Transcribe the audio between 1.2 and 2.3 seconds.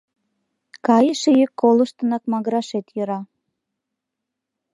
йӱк колыштынак